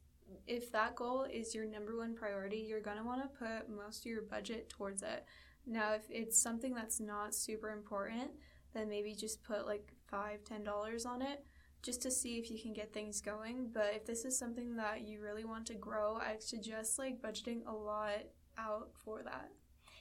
[0.46, 4.00] if that goal is your number one priority, you're going to want to put most
[4.00, 5.24] of your budget towards it.
[5.66, 8.30] Now, if it's something that's not super important,
[8.74, 11.46] then maybe just put like five, ten dollars on it
[11.82, 13.70] just to see if you can get things going.
[13.72, 17.66] But if this is something that you really want to grow, I suggest like budgeting
[17.66, 18.24] a lot
[18.58, 19.50] out for that.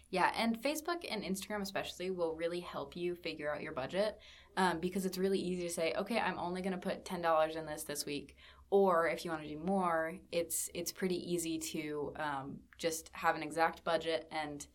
[0.10, 4.20] Yeah, and Facebook and Instagram especially will really help you figure out your budget
[4.56, 7.56] um, because it's really easy to say, okay, I'm only going to put ten dollars
[7.58, 8.38] in this this week,
[8.70, 13.36] or if you want to do more, it's it's pretty easy to um, just have
[13.36, 14.66] an exact budget and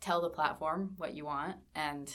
[0.00, 2.12] tell the platform what you want, and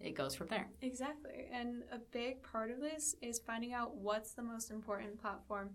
[0.00, 0.68] it goes from there.
[0.82, 1.48] Exactly.
[1.52, 5.70] And a big part of this is finding out what's the most important platform.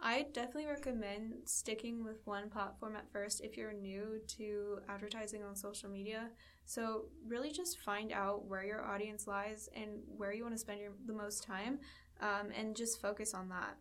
[0.00, 5.56] I definitely recommend sticking with one platform at first if you're new to advertising on
[5.56, 6.30] social media.
[6.64, 10.80] So, really just find out where your audience lies and where you want to spend
[10.80, 11.80] your, the most time
[12.20, 13.76] um, and just focus on that.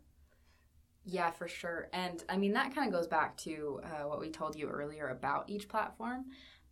[1.05, 1.87] Yeah, for sure.
[1.93, 5.09] And I mean, that kind of goes back to uh, what we told you earlier
[5.09, 6.25] about each platform.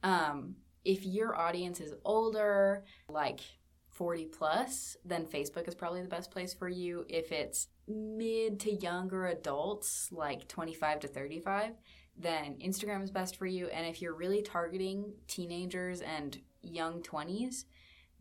[0.04, 3.42] Um, if your audience is older, like
[3.90, 7.06] 40 plus, then Facebook is probably the best place for you.
[7.10, 11.72] If it's mid to younger adults, like 25 to 35,
[12.18, 13.68] then Instagram is best for you.
[13.68, 17.66] And if you're really targeting teenagers and young 20s,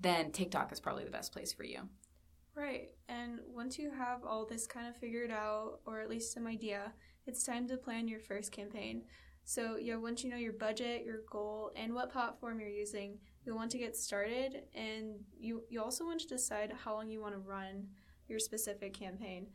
[0.00, 1.88] then TikTok is probably the best place for you.
[2.54, 2.90] Right.
[3.08, 6.92] And once you have all this kind of figured out, or at least some idea,
[7.26, 9.02] it's time to plan your first campaign.
[9.44, 13.56] So, yeah, once you know your budget, your goal, and what platform you're using, you'll
[13.56, 17.34] want to get started and you you also want to decide how long you want
[17.34, 17.88] to run
[18.26, 19.48] your specific campaign.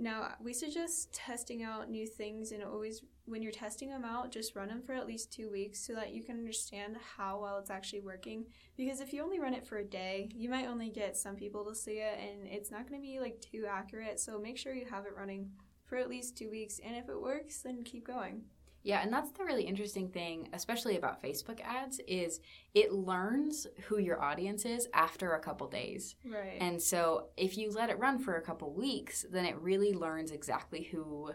[0.00, 4.54] Now, we suggest testing out new things and always, when you're testing them out, just
[4.54, 7.70] run them for at least two weeks so that you can understand how well it's
[7.70, 8.44] actually working.
[8.76, 11.64] Because if you only run it for a day, you might only get some people
[11.64, 14.20] to see it and it's not going to be like too accurate.
[14.20, 15.50] So make sure you have it running
[15.84, 16.78] for at least two weeks.
[16.84, 18.42] And if it works, then keep going.
[18.82, 22.40] Yeah, and that's the really interesting thing, especially about Facebook ads, is
[22.74, 26.14] it learns who your audience is after a couple days.
[26.24, 26.58] Right.
[26.60, 30.30] And so if you let it run for a couple weeks, then it really learns
[30.30, 31.32] exactly who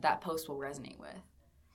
[0.00, 1.14] that post will resonate with.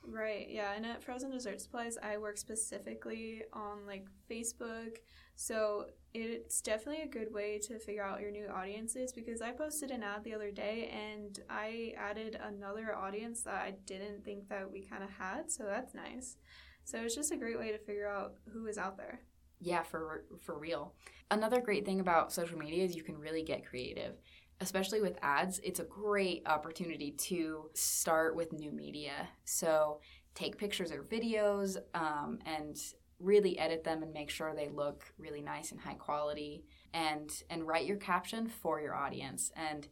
[0.08, 0.72] Right, yeah.
[0.74, 4.98] And at Frozen Dessert Supplies, I work specifically on like Facebook.
[5.34, 5.86] So
[6.16, 10.02] it's definitely a good way to figure out your new audiences because I posted an
[10.02, 14.82] ad the other day and I added another audience that I didn't think that we
[14.82, 15.50] kind of had.
[15.50, 16.36] So that's nice.
[16.84, 19.20] So it's just a great way to figure out who is out there.
[19.60, 20.94] Yeah, for for real.
[21.30, 24.14] Another great thing about social media is you can really get creative
[24.60, 29.28] especially with ads, it's a great opportunity to start with new media.
[29.44, 30.00] So
[30.34, 32.76] take pictures or videos um, and
[33.18, 37.66] really edit them and make sure they look really nice and high quality and and
[37.66, 39.88] write your caption for your audience and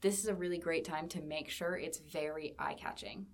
[0.00, 3.26] this is a really great time to make sure it's very eye-catching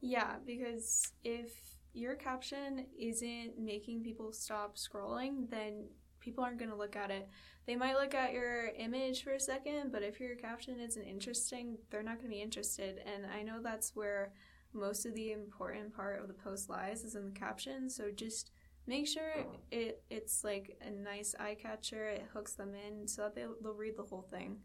[0.00, 1.52] yeah because if
[1.92, 5.86] your caption isn't making people stop scrolling then
[6.26, 7.28] people aren't going to look at it.
[7.66, 11.78] They might look at your image for a second, but if your caption isn't interesting,
[11.88, 13.00] they're not going to be interested.
[13.06, 14.32] And I know that's where
[14.76, 17.88] most of the important part of the post lies is in the caption.
[17.90, 18.50] So just
[18.86, 22.08] make sure it it's like a nice eye catcher.
[22.08, 24.58] It hooks them in so that they, they'll read the whole thing.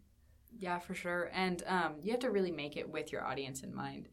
[0.57, 1.32] Yeah, for sure.
[1.34, 4.09] And um, you have to really make it with your audience in mind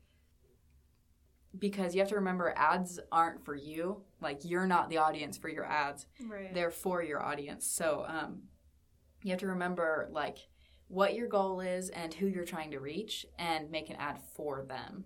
[1.59, 4.03] because you have to remember ads aren't for you.
[4.21, 6.07] Like you're not the audience for your ads.
[6.27, 6.53] Right.
[6.55, 7.67] They're for your audience.
[7.67, 8.43] So um,
[9.23, 10.39] you have to remember like
[10.89, 14.65] what your goal is and who you're trying to reach and make an ad for
[14.67, 15.05] them.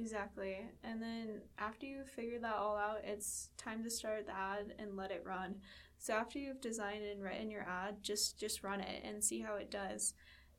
[0.00, 0.56] Exactly.
[0.82, 4.96] And then after you figure that all out, it's time to start the ad and
[4.96, 5.56] let it run.
[5.98, 9.56] So after you've designed and written your ad, just just run it and see how
[9.56, 10.14] it does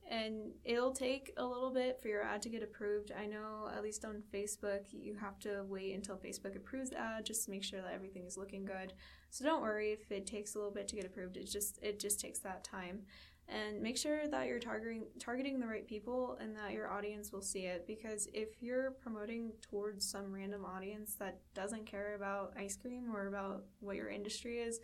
[0.09, 3.11] and it'll take a little bit for your ad to get approved.
[3.17, 7.25] I know, at least on Facebook, you have to wait until Facebook approves the ad
[7.25, 8.93] just to make sure that everything is looking good.
[9.29, 11.37] So don't worry if it takes a little bit to get approved.
[11.37, 13.03] It just it just takes that time,
[13.51, 17.41] and make sure that you're targeting targeting the right people and that your audience will
[17.41, 17.85] see it.
[17.85, 23.27] Because if you're promoting towards some random audience that doesn't care about ice cream or
[23.27, 24.79] about what your industry is,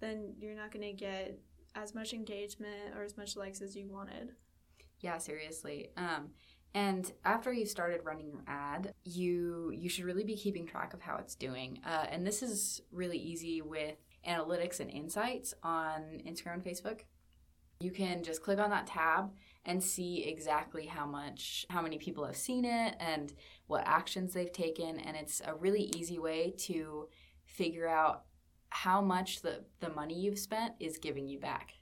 [0.00, 1.38] then you're not going to get
[1.74, 4.30] as much engagement or as much likes as you wanted.
[5.00, 5.90] Yeah, seriously.
[5.96, 6.30] Um,
[6.74, 11.02] and after you've started running your ad, you you should really be keeping track of
[11.02, 11.80] how it's doing.
[11.84, 13.96] Uh, and this is really easy with
[14.26, 17.00] analytics and insights on Instagram and Facebook.
[17.82, 19.32] You can just click on that tab
[19.64, 23.32] and see exactly how much how many people have seen it and
[23.66, 27.08] what actions they've taken and it's a really easy way to
[27.44, 28.24] figure out
[28.70, 31.74] how much the, the money you've spent is giving you back.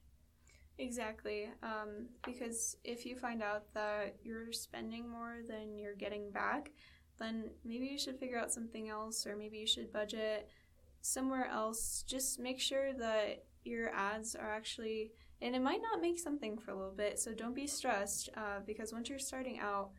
[0.79, 1.49] Exactly.
[1.63, 6.73] Um, because if you find out that you're spending more than you're getting back,
[7.19, 10.49] then maybe you should figure out something else, or maybe you should budget
[11.03, 12.03] somewhere else.
[12.09, 16.71] Just make sure that your ads are actually, and it might not make something for
[16.71, 19.91] a little bit, so don't be stressed uh, because once you're starting out,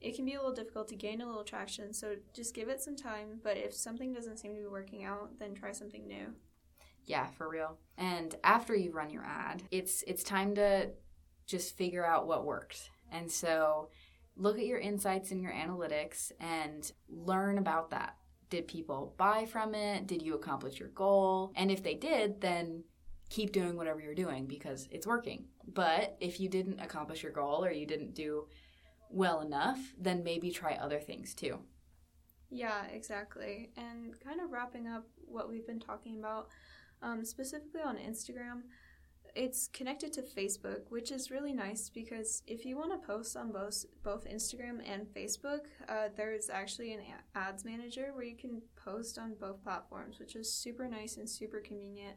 [0.00, 1.92] it can be a little difficult to gain a little traction.
[1.92, 5.38] So just give it some time, but if something doesn't seem to be working out,
[5.38, 6.34] then try something new.
[7.04, 7.78] Yeah, for real.
[7.96, 10.90] And after you've run your ad, it's it's time to
[11.46, 12.90] just figure out what worked.
[13.12, 13.90] And so
[14.36, 18.16] look at your insights and your analytics and learn about that.
[18.50, 20.06] Did people buy from it?
[20.06, 21.52] Did you accomplish your goal?
[21.56, 22.84] And if they did, then
[23.28, 25.46] keep doing whatever you're doing because it's working.
[25.66, 28.46] But if you didn't accomplish your goal or you didn't do
[29.10, 31.60] well enough, then maybe try other things too.
[32.50, 33.70] Yeah, exactly.
[33.76, 36.48] And kind of wrapping up what we've been talking about,
[37.02, 38.62] um, specifically on Instagram,
[39.34, 43.52] it's connected to Facebook, which is really nice because if you want to post on
[43.52, 47.00] both both Instagram and Facebook, uh, there's actually an
[47.34, 51.60] ads manager where you can post on both platforms, which is super nice and super
[51.60, 52.16] convenient.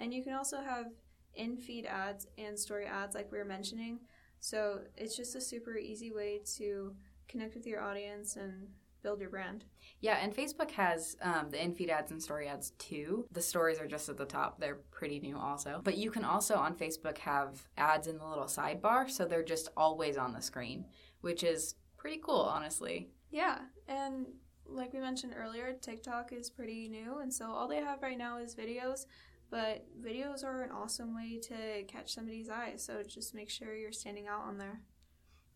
[0.00, 0.86] And you can also have
[1.34, 4.00] in feed ads and story ads, like we were mentioning.
[4.40, 6.94] So it's just a super easy way to
[7.28, 8.68] connect with your audience and
[9.02, 9.64] build your brand.
[10.00, 13.26] Yeah, and Facebook has um, the in-feed ads and story ads too.
[13.32, 15.80] The stories are just at the top; they're pretty new also.
[15.82, 19.68] But you can also on Facebook have ads in the little sidebar, so they're just
[19.76, 20.86] always on the screen,
[21.20, 23.10] which is pretty cool, honestly.
[23.30, 24.26] Yeah, and
[24.66, 28.38] like we mentioned earlier, TikTok is pretty new, and so all they have right now
[28.38, 29.06] is videos.
[29.50, 32.74] But videos are an awesome way to catch somebody's eye.
[32.76, 34.82] So just make sure you're standing out on there.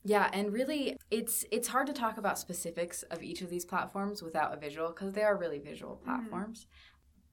[0.02, 4.22] Yeah, and really it's it's hard to talk about specifics of each of these platforms
[4.22, 6.04] without a visual because they are really visual Mm-hmm.
[6.04, 6.66] platforms.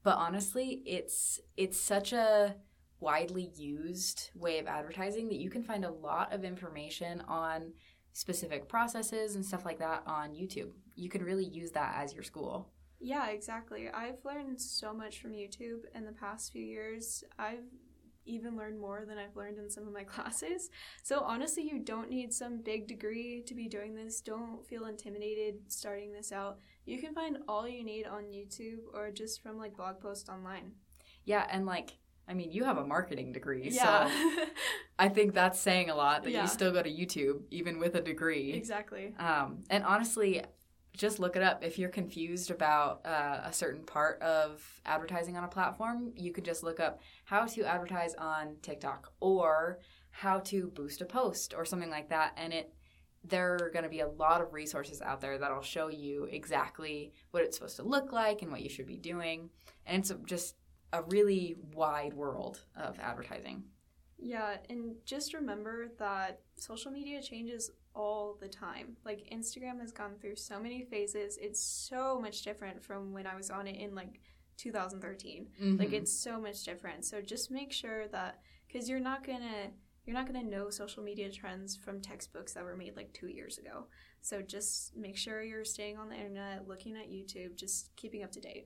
[0.03, 2.55] But honestly, it's it's such a
[2.99, 7.73] widely used way of advertising that you can find a lot of information on
[8.13, 10.71] specific processes and stuff like that on YouTube.
[10.95, 12.69] You can really use that as your school.
[13.01, 13.89] Yeah, exactly.
[13.89, 17.23] I've learned so much from YouTube in the past few years.
[17.39, 17.63] I've
[18.25, 20.69] even learned more than I've learned in some of my classes.
[21.01, 24.21] So honestly, you don't need some big degree to be doing this.
[24.21, 26.59] Don't feel intimidated starting this out.
[26.85, 30.73] You can find all you need on YouTube or just from like blog posts online.
[31.25, 31.97] Yeah, and like
[32.27, 34.07] I mean, you have a marketing degree, Yeah.
[34.07, 34.45] so
[34.99, 36.43] I think that's saying a lot that Yeah.
[36.43, 38.53] you still go to YouTube even with a degree.
[38.53, 39.15] exactly.
[39.17, 40.43] Um, and honestly,
[40.95, 41.63] just look it up.
[41.63, 46.45] If you're confused about uh, a certain part of advertising on a platform, you could
[46.45, 49.79] just look up how to advertise on TikTok or
[50.11, 52.33] how to boost a post or something like that.
[52.37, 52.73] And it
[53.23, 57.13] there are going to be a lot of resources out there that'll show you exactly
[57.29, 59.49] what it's supposed to look like and what you should be doing.
[59.85, 60.55] And it's just
[60.91, 63.63] a really wide world of advertising.
[64.17, 68.95] Yeah, and just remember that social media changes all the time.
[69.05, 71.37] Like Instagram has gone through so many phases.
[71.41, 74.19] It's so much different from when I was on it in like
[74.57, 75.49] 2013.
[75.77, 75.93] Like Mhm.
[75.93, 77.05] it's so much different.
[77.05, 79.71] So just make sure that cuz you're not going to
[80.03, 83.27] you're not going to know social media trends from textbooks that were made like 2
[83.27, 83.85] years ago.
[84.21, 88.31] So just make sure you're staying on the internet, looking at YouTube, just keeping up
[88.31, 88.65] to date.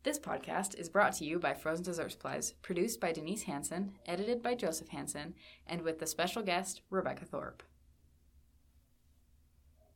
[0.03, 4.41] This podcast is brought to you by Frozen Dessert Supplies, produced by Denise Hansen, edited
[4.41, 5.35] by Joseph Hansen,
[5.67, 7.61] and with the special guest, Rebecca Thorpe.